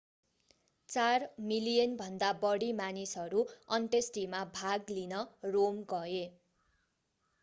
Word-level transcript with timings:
चार 0.89 1.25
मिलियनभन्दा 1.49 2.29
बढी 2.39 2.69
मानिसहरू 2.79 3.43
अन्त्येष्टिमा 3.77 4.39
भाग 4.55 4.95
लिन 4.95 5.21
रोम 5.51 5.79
गए 5.93 6.23